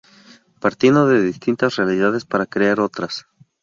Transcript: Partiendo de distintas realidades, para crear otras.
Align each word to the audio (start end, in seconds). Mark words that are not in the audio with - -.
Partiendo 0.59 1.05
de 1.07 1.21
distintas 1.21 1.75
realidades, 1.75 2.25
para 2.25 2.47
crear 2.47 2.79
otras. 2.79 3.27